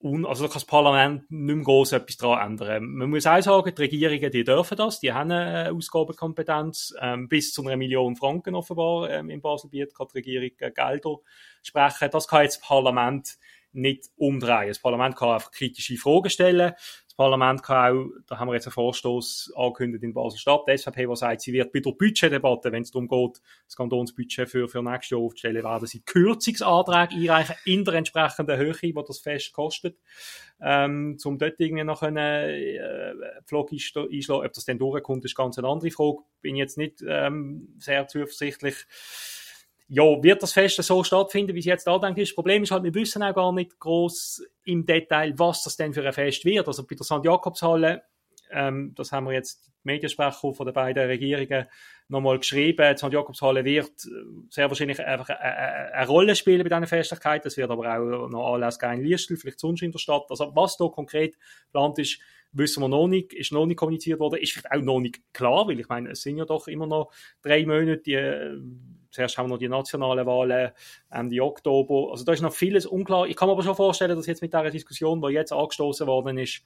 un, 0.00 0.26
also 0.26 0.44
da 0.44 0.48
kann 0.48 0.54
das 0.54 0.64
Parlament 0.64 1.30
nicht 1.30 1.56
mehr 1.56 1.64
groß 1.64 1.92
etwas 1.92 2.16
daran 2.16 2.52
ändern. 2.52 2.84
Man 2.84 3.10
muss 3.10 3.26
auch 3.26 3.40
sagen, 3.40 3.74
die 3.74 3.82
Regierungen, 3.82 4.30
die 4.30 4.44
dürfen 4.44 4.76
das, 4.76 5.00
die 5.00 5.12
haben 5.12 5.30
eine 5.32 5.72
Ausgabenkompetenz, 5.72 6.94
ähm, 7.00 7.28
bis 7.28 7.52
zu 7.52 7.62
einer 7.62 7.76
Million 7.76 8.14
Franken 8.14 8.54
offenbar 8.54 9.10
ähm, 9.10 9.30
im 9.30 9.40
Baselbiet 9.40 9.94
kann 9.94 10.06
die 10.12 10.18
Regierung 10.18 10.50
äh, 10.58 10.70
Gelder 10.70 11.16
sprechen. 11.62 12.10
Das 12.12 12.28
kann 12.28 12.42
jetzt 12.42 12.60
das 12.60 12.68
Parlament 12.68 13.38
nicht 13.72 14.08
umdrehen. 14.16 14.68
Das 14.68 14.78
Parlament 14.78 15.16
kann 15.16 15.30
einfach 15.30 15.50
kritische 15.50 15.96
Fragen 15.96 16.30
stellen. 16.30 16.72
Parlament 17.18 17.64
kann 17.64 17.96
auch, 17.96 18.06
da 18.28 18.38
haben 18.38 18.46
wir 18.46 18.54
jetzt 18.54 18.68
einen 18.68 18.74
Vorstoß 18.74 19.52
angekündigt 19.56 20.04
in 20.04 20.14
Basel-Stadt, 20.14 20.62
die 20.68 20.78
SVP, 20.78 21.06
die 21.06 21.16
sagt, 21.16 21.40
sie 21.40 21.52
wird 21.52 21.72
bei 21.72 21.80
der 21.80 21.90
Budgetdebatte, 21.90 22.70
wenn 22.70 22.84
es 22.84 22.92
darum 22.92 23.08
geht, 23.08 23.42
das 23.66 23.74
Kantonsbudget 23.74 24.48
für, 24.48 24.68
für 24.68 24.84
nächstes 24.84 25.10
Jahr 25.10 25.20
aufzustellen, 25.22 25.64
werden 25.64 25.86
sie 25.88 26.00
Kürzungsanträge 26.02 27.16
einreichen 27.16 27.56
in 27.64 27.84
der 27.84 27.94
entsprechenden 27.94 28.56
Höhe, 28.56 28.72
die 28.72 28.94
das 28.94 29.18
Fest 29.18 29.52
kostet, 29.52 29.98
ähm, 30.60 31.18
um 31.24 31.38
dort 31.38 31.58
irgendwie 31.58 31.82
noch 31.82 32.02
einen 32.02 32.18
äh, 32.18 33.14
Pflog 33.46 33.72
einschlagen. 33.72 34.22
Ob 34.30 34.52
das 34.52 34.64
dann 34.64 34.78
durchkommt, 34.78 35.24
ist 35.24 35.34
ganz 35.34 35.58
eine 35.58 35.66
andere 35.66 35.90
Frage. 35.90 36.18
Bin 36.40 36.54
jetzt 36.54 36.78
nicht 36.78 37.02
ähm, 37.04 37.74
sehr 37.80 38.06
zuversichtlich 38.06 38.76
ja, 39.88 40.22
wird 40.22 40.42
das 40.42 40.52
Fest 40.52 40.82
so 40.82 41.02
stattfinden, 41.02 41.54
wie 41.54 41.60
es 41.60 41.64
jetzt 41.64 41.88
andenkt 41.88 42.18
ist. 42.18 42.30
Das 42.30 42.34
Problem 42.34 42.62
ist 42.62 42.70
halt, 42.70 42.84
wir 42.84 42.94
wissen 42.94 43.22
auch 43.22 43.34
gar 43.34 43.52
nicht 43.52 43.78
groß 43.78 44.42
im 44.64 44.84
Detail, 44.84 45.32
was 45.38 45.64
das 45.64 45.76
denn 45.76 45.94
für 45.94 46.06
ein 46.06 46.12
Fest 46.12 46.44
wird. 46.44 46.66
Also 46.66 46.86
bei 46.86 46.94
der 46.94 47.04
St. 47.04 47.24
Jakobshalle, 47.24 48.02
ähm, 48.50 48.92
das 48.94 49.12
haben 49.12 49.26
wir 49.26 49.32
jetzt 49.32 49.66
die 49.66 49.70
Mediensprecher 49.84 50.52
von 50.52 50.66
den 50.66 50.74
beiden 50.74 51.06
Regierungen 51.06 51.66
nochmal 52.08 52.38
geschrieben. 52.38 52.94
Die 52.94 52.98
St. 52.98 53.12
Jakobshalle 53.12 53.64
wird 53.64 53.88
äh, 53.88 54.10
sehr 54.50 54.68
wahrscheinlich 54.68 55.00
einfach 55.00 55.30
eine, 55.30 55.40
eine, 55.40 55.94
eine 55.94 56.06
Rolle 56.06 56.36
spielen 56.36 56.62
bei 56.62 56.68
diesen 56.68 56.86
Festlichkeiten. 56.86 57.48
Es 57.48 57.56
wird 57.56 57.70
aber 57.70 57.96
auch 57.96 58.28
noch 58.28 58.54
Anlass 58.54 58.78
geben 58.78 59.00
in 59.00 59.04
Liestl, 59.04 59.36
vielleicht 59.38 59.60
sonst 59.60 59.82
in 59.82 59.92
der 59.92 59.98
Stadt. 59.98 60.26
Also 60.28 60.52
was 60.54 60.76
da 60.76 60.86
konkret 60.88 61.38
geplant 61.72 61.98
ist, 61.98 62.20
wissen 62.52 62.82
wir 62.82 62.88
noch 62.88 63.08
nicht, 63.08 63.32
ist 63.32 63.52
noch 63.52 63.64
nicht 63.64 63.78
kommuniziert 63.78 64.20
worden, 64.20 64.38
ist 64.38 64.52
vielleicht 64.52 64.70
auch 64.70 64.82
noch 64.82 65.00
nicht 65.00 65.20
klar, 65.32 65.66
weil 65.66 65.80
ich 65.80 65.88
meine, 65.88 66.10
es 66.10 66.22
sind 66.22 66.36
ja 66.36 66.44
doch 66.44 66.68
immer 66.68 66.86
noch 66.86 67.10
drei 67.42 67.64
Monate, 67.64 67.98
die 67.98 68.97
zuerst 69.10 69.38
haben 69.38 69.46
wir 69.46 69.54
noch 69.54 69.58
die 69.58 69.68
nationalen 69.68 70.26
Wahlen 70.26 70.72
Ende 71.10 71.42
Oktober. 71.42 72.10
Also 72.10 72.24
da 72.24 72.32
ist 72.32 72.42
noch 72.42 72.52
vieles 72.52 72.86
unklar. 72.86 73.26
Ich 73.26 73.36
kann 73.36 73.48
mir 73.48 73.52
aber 73.52 73.62
schon 73.62 73.74
vorstellen, 73.74 74.16
dass 74.16 74.26
jetzt 74.26 74.42
mit 74.42 74.52
dieser 74.52 74.70
Diskussion, 74.70 75.20
die 75.20 75.28
jetzt 75.28 75.52
angestoßen 75.52 76.06
worden 76.06 76.38
ist, 76.38 76.62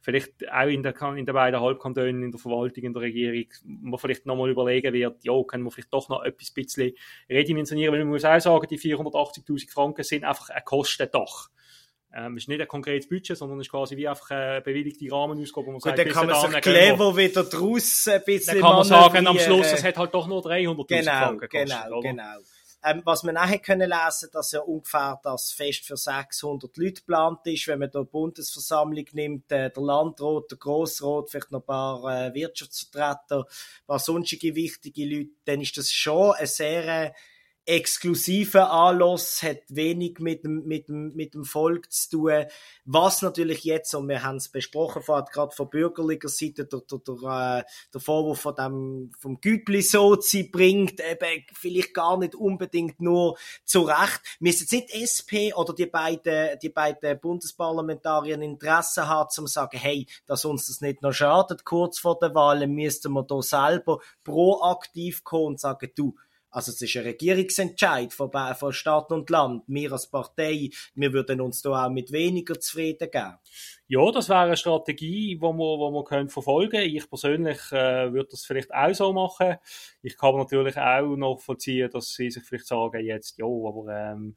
vielleicht 0.00 0.50
auch 0.50 0.68
in, 0.68 0.82
der, 0.82 0.94
in 1.16 1.26
den 1.26 1.34
beiden 1.34 1.60
Halbkantonen, 1.60 2.22
in 2.22 2.30
der 2.30 2.40
Verwaltung, 2.40 2.84
in 2.84 2.92
der 2.92 3.02
Regierung, 3.02 3.46
man 3.64 3.98
vielleicht 3.98 4.26
nochmal 4.26 4.50
überlegen 4.50 4.92
wird, 4.92 5.24
ja, 5.24 5.42
können 5.42 5.64
wir 5.64 5.70
vielleicht 5.70 5.92
doch 5.92 6.08
noch 6.08 6.22
etwas 6.22 6.50
bisschen 6.50 6.92
redimensionieren, 7.28 7.92
weil 7.92 8.04
man 8.04 8.12
muss 8.12 8.24
auch 8.24 8.40
sagen, 8.40 8.66
die 8.70 8.78
480.000 8.78 9.70
Franken 9.70 10.04
sind 10.04 10.24
einfach 10.24 10.50
ein 10.50 10.64
Kostendach. 10.64 11.50
Ähm, 12.14 12.38
ist 12.38 12.48
nicht 12.48 12.60
ein 12.60 12.68
konkretes 12.68 13.06
Budget, 13.06 13.36
sondern 13.36 13.60
ist 13.60 13.70
quasi 13.70 13.96
wie 13.96 14.08
einfach 14.08 14.30
eine 14.30 14.62
bewilligte 14.62 15.12
Rahmenausgabe, 15.12 15.66
wo 15.66 15.72
man 15.72 15.80
Gut, 15.80 15.84
sagt, 15.84 15.98
dann 15.98 16.08
kann 16.08 16.26
man 16.26 16.50
sich 16.50 16.60
clever 16.62 17.16
wieder 17.16 17.44
draus 17.44 18.08
ein 18.08 18.22
bisschen 18.24 18.54
Dann 18.54 18.62
kann 18.62 18.76
man 18.76 18.84
sagen, 18.84 19.26
am 19.26 19.38
Schluss, 19.38 19.72
es 19.72 19.84
hat 19.84 19.98
halt 19.98 20.14
doch 20.14 20.26
nur 20.26 20.40
300.000 20.40 20.86
genau, 20.86 21.12
Franken 21.12 21.40
gekostet, 21.40 21.84
Genau, 21.84 21.98
oder? 21.98 22.08
genau. 22.08 22.38
Ähm, 22.84 23.02
was 23.04 23.24
man 23.24 23.34
nachher 23.34 23.58
können 23.58 23.90
lesen, 23.90 24.30
dass 24.32 24.52
ja 24.52 24.60
ungefähr 24.60 25.20
das 25.24 25.50
Fest 25.52 25.84
für 25.84 25.96
600 25.96 26.76
Leute 26.76 27.00
geplant 27.00 27.40
ist, 27.44 27.66
wenn 27.66 27.80
man 27.80 27.90
da 27.90 28.00
die 28.00 28.10
Bundesversammlung 28.10 29.04
nimmt, 29.12 29.50
äh, 29.50 29.70
der 29.70 29.82
Landrat, 29.82 30.44
der 30.50 30.58
Grossrat, 30.58 31.28
vielleicht 31.28 31.50
noch 31.50 31.60
ein 31.60 31.66
paar 31.66 32.04
äh, 32.04 32.34
Wirtschaftsvertreter, 32.34 33.40
ein 33.40 33.86
paar 33.86 33.98
sonstige 33.98 34.54
wichtige 34.54 35.04
Leute, 35.06 35.30
dann 35.44 35.60
ist 35.60 35.76
das 35.76 35.90
schon 35.90 36.32
eine 36.32 36.46
sehr 36.46 37.06
äh, 37.06 37.12
exklusiver 37.68 38.70
Anlass, 38.70 39.42
hat 39.42 39.58
wenig 39.68 40.20
mit 40.20 40.44
dem, 40.44 40.64
mit 40.64 40.88
dem, 40.88 41.14
mit 41.14 41.34
dem 41.34 41.44
Volk 41.44 41.92
zu 41.92 42.10
tun. 42.10 42.44
Was 42.86 43.20
natürlich 43.20 43.64
jetzt, 43.64 43.94
und 43.94 44.08
wir 44.08 44.22
haben 44.22 44.36
es 44.36 44.48
besprochen, 44.48 45.02
gerade 45.04 45.54
von 45.54 45.68
bürgerlicher 45.68 46.28
Seite, 46.28 46.64
der, 46.64 46.80
der, 46.80 46.98
der, 46.98 47.58
äh, 47.58 47.64
der 47.92 48.00
Vorwurf 48.00 48.40
von 48.40 48.54
dem, 48.54 49.12
vom 49.18 49.40
Gütli-Sozi 49.40 50.44
bringt, 50.44 51.00
eben 51.00 51.44
vielleicht 51.52 51.92
gar 51.92 52.16
nicht 52.16 52.34
unbedingt 52.34 53.00
nur 53.00 53.36
zurecht. 53.64 54.20
Wir 54.40 54.52
sind 54.52 54.72
jetzt 54.72 54.72
nicht 54.72 54.94
SP 54.96 55.52
oder 55.54 55.74
die 55.74 55.86
beiden, 55.86 56.58
die 56.60 56.70
beiden 56.70 57.20
Bundesparlamentarier 57.20 58.40
Interesse 58.40 59.08
haben, 59.08 59.30
zum 59.30 59.46
sagen, 59.46 59.78
hey, 59.78 60.06
dass 60.26 60.44
uns 60.44 60.68
das 60.68 60.80
nicht 60.80 61.02
noch 61.02 61.12
schadet, 61.12 61.64
kurz 61.64 61.98
vor 61.98 62.18
der 62.18 62.34
Wahl, 62.34 62.66
müssten 62.66 63.12
wir 63.12 63.24
da 63.24 63.42
selber 63.42 64.00
proaktiv 64.24 65.22
kommen 65.22 65.46
und 65.46 65.60
sagen, 65.60 65.90
du, 65.94 66.14
also 66.58 66.72
es 66.72 66.82
ist 66.82 66.96
ein 66.96 67.04
Regierungsentscheid 67.04 68.12
von, 68.12 68.32
von 68.32 68.72
Staat 68.72 69.12
und 69.12 69.30
Land. 69.30 69.62
Wir 69.68 69.92
als 69.92 70.08
Partei, 70.08 70.70
wir 70.96 71.12
würden 71.12 71.40
uns 71.40 71.62
da 71.62 71.86
auch 71.86 71.88
mit 71.88 72.10
weniger 72.10 72.58
zufrieden 72.58 73.08
geben. 73.12 73.38
Ja, 73.86 74.10
das 74.10 74.28
wäre 74.28 74.40
eine 74.40 74.56
Strategie, 74.56 75.36
die 75.36 75.40
wir, 75.40 75.56
wo 75.56 75.90
wir 75.92 76.04
können 76.04 76.28
verfolgen 76.28 76.72
können. 76.72 76.96
Ich 76.96 77.08
persönlich 77.08 77.60
äh, 77.70 78.12
würde 78.12 78.30
das 78.32 78.44
vielleicht 78.44 78.74
auch 78.74 78.92
so 78.92 79.12
machen. 79.12 79.58
Ich 80.02 80.18
kann 80.18 80.36
natürlich 80.36 80.76
auch 80.76 81.14
noch 81.14 81.38
vollziehen, 81.38 81.90
dass 81.92 82.12
sie 82.12 82.28
sich 82.28 82.42
vielleicht 82.42 82.66
sagen, 82.66 83.04
jetzt, 83.04 83.38
ja, 83.38 83.46
aber 83.46 83.86
ähm, 83.88 84.34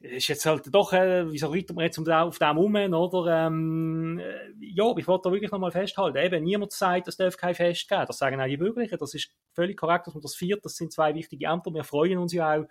ist 0.00 0.28
jetzt 0.28 0.46
halt 0.46 0.72
doch, 0.72 0.92
äh, 0.92 1.30
wieso 1.30 1.48
reiten 1.48 1.76
wir 1.76 1.84
jetzt 1.84 1.98
auf 1.98 2.38
dem 2.38 2.58
um, 2.58 2.74
oder? 2.74 3.46
Ähm, 3.46 4.20
äh, 4.20 4.52
ja, 4.60 4.94
ich 4.96 5.08
wollte 5.08 5.28
da 5.28 5.32
wirklich 5.32 5.50
nochmal 5.50 5.72
festhalten. 5.72 6.18
Eben, 6.18 6.44
niemand 6.44 6.72
sagt, 6.72 7.08
es 7.08 7.16
darf 7.16 7.36
kein 7.36 7.54
Fest 7.54 7.88
geben. 7.88 8.04
Das 8.06 8.18
sagen 8.18 8.40
auch 8.40 8.46
die 8.46 8.56
Bürgerlichen. 8.56 8.98
Das 8.98 9.14
ist 9.14 9.30
völlig 9.54 9.76
korrekt, 9.76 10.06
dass 10.06 10.14
man 10.14 10.22
das 10.22 10.36
viert. 10.36 10.64
Das 10.64 10.76
sind 10.76 10.92
zwei 10.92 11.14
wichtige 11.14 11.46
Ämter. 11.46 11.74
Wir 11.74 11.84
freuen 11.84 12.18
uns 12.18 12.32
ja 12.32 12.54
auch, 12.54 12.64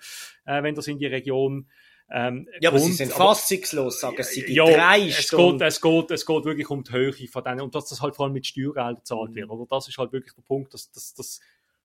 äh, 0.46 0.64
wenn 0.64 0.76
das 0.76 0.88
in 0.88 1.00
die 1.00 1.06
Region 1.06 1.68
ähm, 2.10 2.48
ja, 2.62 2.70
aber 2.70 2.80
kommt. 2.80 2.92
sie 2.92 2.98
sind 2.98 3.12
fassungslos, 3.12 4.00
sagen 4.00 4.24
sie, 4.24 4.46
die 4.46 4.54
ja, 4.54 4.64
drei 4.64 5.08
es 5.10 5.30
geht, 5.30 5.62
es, 5.62 5.82
geht, 5.82 6.12
es 6.12 6.26
geht 6.26 6.46
wirklich 6.46 6.70
um 6.70 6.82
die 6.82 6.94
Höhe 6.94 7.28
von 7.28 7.44
denen 7.44 7.60
und 7.60 7.76
dass 7.76 7.90
das 7.90 8.02
halt 8.02 8.16
vor 8.16 8.26
allem 8.26 8.34
mit 8.34 8.48
Steuergeldern 8.48 8.96
gezahlt 8.96 9.36
wird. 9.36 9.50
Oder 9.50 9.66
das 9.70 9.90
ist 9.90 9.98
halt 9.98 10.14
wirklich 10.14 10.34
der 10.34 10.44
Punkt, 10.44 10.74
dass, 10.74 10.90
dass, 10.92 11.14
dass 11.14 11.42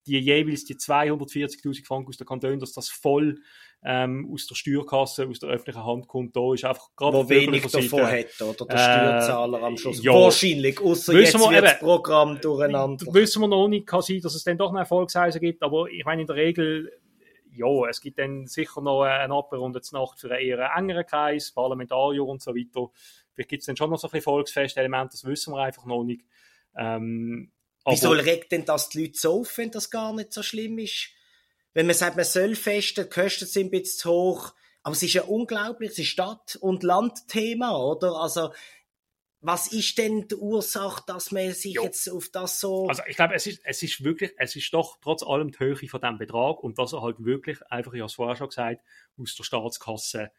die 0.07 0.19
jeweils 0.19 0.65
die 0.65 0.75
240.000 0.75 1.87
Franken 1.87 2.09
aus 2.09 2.17
der 2.17 2.27
Kanton, 2.27 2.59
dass 2.59 2.73
das 2.73 2.89
voll 2.89 3.41
ähm, 3.85 4.29
aus 4.33 4.47
der 4.47 4.55
Steuerkasse, 4.55 5.27
aus 5.27 5.41
der 5.41 5.51
öffentlichen 5.51 5.85
Hand 5.85 6.07
kommt, 6.07 6.37
da 6.37 6.55
ist 6.55 6.65
einfach 6.65 6.89
gerade 6.95 7.17
Wo 7.17 7.29
wenig 7.29 7.67
davon 7.67 8.07
hat, 8.07 8.41
oder? 8.41 8.67
Der 8.67 8.77
äh, 8.77 8.79
Steuerzahler 8.79 9.63
am 9.63 9.77
Schluss. 9.77 10.03
Ja, 10.03 10.13
Wahrscheinlich, 10.13 10.81
außer 10.81 11.15
jetzt 11.15 11.35
wir, 11.35 11.51
wird 11.51 11.65
das 11.65 11.79
Programm 11.81 12.41
durcheinander. 12.41 13.07
Wissen 13.13 13.43
wir 13.43 13.49
noch 13.49 13.69
nicht, 13.69 13.87
kann 13.87 14.03
sein, 14.03 14.21
dass 14.21 14.35
es 14.35 14.45
dann 14.45 14.57
doch 14.59 14.71
eine 14.71 14.81
Erfolgsreise 14.81 15.41
gibt, 15.41 15.63
aber 15.63 15.89
ich 15.89 16.05
meine, 16.05 16.23
in 16.23 16.27
der 16.29 16.37
Regel, 16.37 16.93
ja, 17.55 17.89
es 17.89 18.01
gibt 18.01 18.19
dann 18.19 18.47
sicher 18.47 18.81
noch 18.81 19.03
eine 19.03 19.35
Abrunde 19.35 19.81
Nacht 19.93 20.21
für 20.21 20.31
einen 20.31 20.47
eher 20.47 20.71
engeren 20.77 21.05
Kreis, 21.05 21.53
Parlamentarier 21.53 22.25
und 22.25 22.41
so 22.41 22.55
weiter. 22.55 22.89
Vielleicht 23.35 23.51
gibt 23.51 23.63
es 23.63 23.67
dann 23.67 23.77
schon 23.77 23.91
noch 23.91 23.99
so 23.99 24.09
ein 24.11 24.21
Volksfestelement, 24.21 25.13
das 25.13 25.25
wissen 25.25 25.55
wir 25.55 25.63
einfach 25.63 25.85
noch 25.87 26.05
nicht. 26.05 26.25
Ähm, 26.77 27.51
Wieso 27.87 28.11
regt 28.11 28.53
denn 28.53 28.65
das 28.65 28.89
die 28.91 29.03
Leute 29.03 29.19
so 29.19 29.41
auf, 29.41 29.59
wenn 29.59 29.71
das 29.71 29.91
gar 29.91 30.15
nicht 30.15 30.33
so 30.33 30.43
schlimm 30.43 30.79
ist? 30.79 31.11
wenn 31.75 31.87
man 31.87 31.95
sagt, 31.95 32.17
man 32.17 32.25
soll 32.25 32.55
festen, 32.55 33.05
die 33.05 33.11
Kosten 33.11 33.47
sind 33.47 33.67
ein 33.67 33.71
bisschen 33.71 33.99
zu 33.99 34.11
hoch, 34.11 34.55
aber 34.83 34.95
es 34.95 35.03
ist 35.03 35.15
ja 35.15 35.23
unglaublich, 35.23 35.93
es 35.93 35.99
ist 35.99 36.09
Stadt- 36.09 36.59
und 36.61 36.83
Landthema, 36.83 37.77
oder? 37.77 38.17
Also, 38.17 38.53
was 39.41 39.73
ist 39.73 39.99
denn 39.99 40.29
die 40.29 40.37
Ursache, 40.37 41.03
dass 41.07 41.33
man 41.33 41.53
sich 41.53 41.75
jo. 41.75 41.83
jetzt 41.83 42.09
auf 42.09 42.29
das 42.29 42.61
so... 42.61 42.89
Also 42.89 43.03
ich 43.09 43.17
glaube, 43.17 43.35
es 43.35 43.47
ist, 43.47 43.61
es 43.65 43.83
ist 43.83 44.05
wirklich, 44.05 44.33
es 44.39 44.55
ist 44.55 44.73
doch 44.73 44.99
trotz 45.01 45.25
allem 45.25 45.51
die 45.51 45.59
Höhe 45.59 45.75
von 45.75 46.01
diesem 46.01 46.19
Betrag 46.19 46.63
und 46.63 46.79
dass 46.79 46.93
er 46.93 47.03
halt 47.03 47.25
wirklich 47.25 47.61
einfach, 47.69 47.93
ich 47.93 48.01
habe 48.01 48.07
es 48.07 48.15
vorher 48.15 48.37
schon 48.37 48.49
gesagt, 48.49 48.83
aus 49.19 49.35
der 49.35 49.43
Staatskasse 49.43 50.31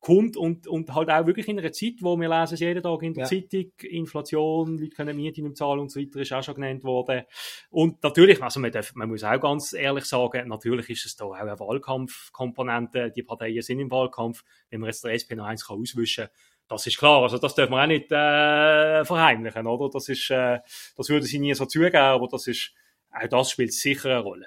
kommt 0.00 0.36
und, 0.36 0.66
und 0.66 0.94
halt 0.94 1.10
auch 1.10 1.26
wirklich 1.26 1.46
in 1.48 1.58
einer 1.58 1.72
Zeit, 1.72 1.94
wo 2.00 2.16
wir 2.18 2.28
lesen 2.28 2.54
es 2.54 2.60
jeden 2.60 2.82
Tag 2.82 3.02
in 3.02 3.14
der 3.14 3.24
ja. 3.24 3.28
Zeitung, 3.28 3.70
Inflation, 3.82 4.78
Leute 4.78 4.96
können 4.96 5.16
Miete 5.16 5.42
nicht 5.42 5.56
zahlen 5.56 5.80
und 5.80 5.90
so 5.90 6.00
weiter, 6.00 6.20
ist 6.20 6.32
auch 6.32 6.42
schon 6.42 6.54
genannt 6.54 6.84
worden. 6.84 7.22
Und 7.70 8.02
natürlich, 8.02 8.42
also 8.42 8.60
man, 8.60 8.72
darf, 8.72 8.94
man 8.94 9.08
muss 9.08 9.24
auch 9.24 9.38
ganz 9.38 9.74
ehrlich 9.74 10.06
sagen, 10.06 10.48
natürlich 10.48 10.88
ist 10.88 11.06
es 11.06 11.16
da 11.16 11.26
auch 11.26 11.34
eine 11.34 11.58
Wahlkampfkomponente, 11.58 13.12
die 13.14 13.22
Parteien 13.22 13.62
sind 13.62 13.80
im 13.80 13.90
Wahlkampf, 13.90 14.42
wenn 14.70 14.80
man 14.80 14.88
jetzt 14.88 15.04
der 15.04 15.12
SP 15.12 15.36
noch 15.36 15.44
eins 15.44 15.66
kann 15.66 15.80
auswischen 15.80 16.28
das 16.70 16.86
ist 16.86 16.98
klar, 16.98 17.22
also 17.22 17.36
das 17.36 17.56
dürfen 17.56 17.72
wir 17.72 17.82
auch 17.82 17.86
nicht 17.88 18.12
äh, 18.12 19.04
verheimlichen, 19.04 19.66
oder? 19.66 19.90
Das 19.92 20.08
ist, 20.08 20.30
äh, 20.30 20.60
das 20.96 21.08
würde 21.08 21.26
sie 21.26 21.40
nie 21.40 21.52
so 21.52 21.66
zugeben, 21.66 21.96
aber 21.96 22.28
das 22.28 22.46
ist, 22.46 22.72
auch 23.10 23.26
das 23.26 23.50
spielt 23.50 23.72
sicher 23.72 24.10
eine 24.10 24.20
Rolle. 24.20 24.46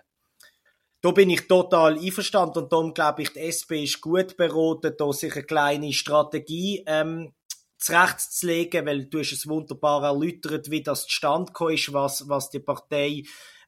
Da 1.04 1.12
bin 1.12 1.30
ich 1.30 1.50
total 1.50 2.00
einverstanden 2.00 2.60
und 2.60 2.72
darum 2.72 2.94
glaube 2.94 3.24
ich, 3.24 3.34
die 3.34 3.40
SP 3.44 3.84
ist 3.84 4.00
gut 4.00 4.38
beraten, 4.38 4.96
da 4.98 5.12
sich 5.12 5.34
eine 5.34 5.44
kleine 5.44 5.92
Strategie 5.92 6.82
ähm, 6.88 7.34
zurechtzulegen, 7.78 8.86
weil 8.86 9.08
du 9.08 9.20
hast 9.20 9.34
es 9.34 9.46
wunderbar 9.46 10.06
erläutert, 10.06 10.72
wie 10.72 10.82
das 10.82 11.06
zustande 11.06 11.48
gekommen 11.48 11.74
ist, 11.74 11.92
was, 11.92 12.30
was 12.30 12.50
die 12.52 12.62
Partei 12.62 13.24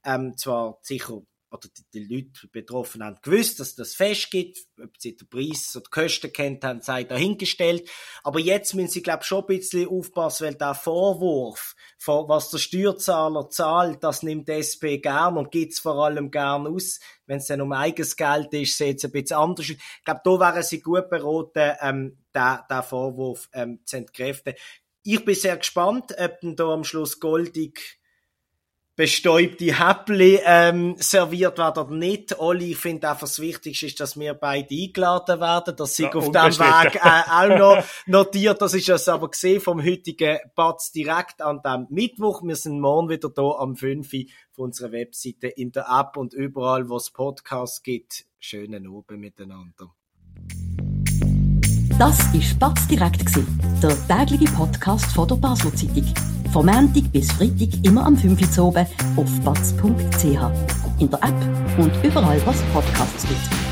ähm, 0.05 0.37
zwar 0.37 0.79
sicher 0.81 1.23
oder 1.51 1.69
die, 1.69 1.83
die 1.93 2.15
Leute 2.15 2.47
betroffen 2.51 3.03
haben 3.03 3.17
gewusst, 3.21 3.59
dass 3.59 3.75
das 3.75 3.95
Fest 3.95 4.29
gibt, 4.31 4.59
ob 4.81 4.89
sie 4.97 5.15
den 5.15 5.27
Preis 5.29 5.75
oder 5.75 5.85
die 5.85 5.91
Kosten 5.91 6.33
kennt 6.33 6.63
haben, 6.63 6.81
sei 6.81 7.03
dahingestellt. 7.03 7.89
Aber 8.23 8.39
jetzt 8.39 8.73
müssen 8.73 8.89
sie, 8.89 9.01
glaube 9.01 9.19
ich, 9.21 9.27
schon 9.27 9.41
ein 9.41 9.47
bisschen 9.47 9.87
aufpassen, 9.87 10.47
weil 10.47 10.55
der 10.55 10.75
Vorwurf, 10.75 11.75
von 11.97 12.27
was 12.27 12.49
der 12.49 12.57
Steuerzahler 12.57 13.49
zahlt, 13.49 14.03
das 14.03 14.23
nimmt 14.23 14.47
die 14.47 14.53
SP 14.59 14.99
gern 14.99 15.37
und 15.37 15.51
gibt 15.51 15.73
es 15.73 15.79
vor 15.79 16.03
allem 16.03 16.31
gern 16.31 16.67
aus. 16.67 16.99
Wenn 17.25 17.37
es 17.37 17.47
dann 17.47 17.61
um 17.61 17.71
eigenes 17.71 18.15
Geld 18.15 18.53
ist, 18.53 18.77
sieht 18.77 18.97
es 18.97 19.05
ein 19.05 19.11
bisschen 19.11 19.37
anders 19.37 19.69
Ich 19.69 19.79
glaube, 20.03 20.21
da 20.23 20.39
wären 20.39 20.63
sie 20.63 20.81
gut 20.81 21.09
beraten, 21.09 21.77
ähm, 21.81 22.17
den, 22.33 22.57
den 22.69 22.83
Vorwurf 22.83 23.49
ähm, 23.53 23.79
zu 23.85 23.97
entkräften. 23.97 24.55
Ich 25.03 25.23
bin 25.23 25.35
sehr 25.35 25.57
gespannt, 25.57 26.15
ob 26.17 26.39
denn 26.41 26.55
da 26.55 26.65
am 26.73 26.83
Schluss 26.83 27.19
goldig 27.19 27.99
bestäubte 28.95 29.77
Häppli 29.77 30.39
ähm, 30.45 30.95
serviert 30.97 31.57
werden 31.57 31.83
oder 31.83 31.95
nicht. 31.95 32.39
Olli, 32.39 32.71
ich 32.71 32.77
finde 32.77 33.09
einfach 33.09 33.21
das 33.21 33.39
Wichtigste 33.39 33.87
ist, 33.87 33.99
dass 33.99 34.17
wir 34.17 34.33
beide 34.33 34.73
eingeladen 34.73 35.39
werden. 35.41 35.75
Das 35.75 35.97
ja, 35.97 36.11
auf 36.13 36.31
dem 36.31 36.33
Weg 36.33 36.95
äh, 36.95 36.99
auch 37.29 37.57
noch 37.57 37.83
notiert. 38.05 38.61
Das 38.61 38.73
ist 38.73 38.87
es 38.87 39.09
aber 39.09 39.29
gesehen 39.29 39.59
vom 39.59 39.83
heutigen 39.83 40.39
Batz 40.55 40.91
direkt 40.91 41.41
an 41.41 41.61
dem 41.61 41.87
Mittwoch. 41.89 42.41
Wir 42.43 42.55
sind 42.55 42.79
morgen 42.79 43.09
wieder 43.09 43.29
da 43.29 43.49
am 43.59 43.75
5 43.75 44.09
von 44.51 44.65
unserer 44.65 44.91
Webseite 44.93 45.47
in 45.47 45.71
der 45.71 45.87
App 45.89 46.15
und 46.15 46.33
überall, 46.33 46.87
wo 46.87 46.95
es 46.95 47.09
Podcasts 47.09 47.83
gibt. 47.83 48.25
Schönen 48.39 48.87
Abend 48.87 49.19
miteinander. 49.19 49.93
Das 51.97 52.17
war 52.33 52.69
Batz 52.69 52.87
direkt, 52.87 53.29
der 53.81 54.07
tägliche 54.07 54.51
Podcast 54.53 55.05
von 55.13 55.27
der 55.27 55.35
Basel 55.35 55.73
Zeitung. 55.73 56.13
Vom 56.51 56.65
Montag 56.65 57.11
bis 57.11 57.31
Freitag 57.31 57.69
immer 57.83 58.05
am 58.05 58.17
5 58.17 58.57
Uhr 58.57 58.65
oben 58.65 58.85
auf 59.15 59.39
batz.ch. 59.41 60.25
In 60.99 61.09
der 61.09 61.23
App 61.23 61.77
und 61.77 61.91
überall, 62.03 62.41
was 62.45 62.61
Podcasts 62.73 63.25
gibt. 63.27 63.64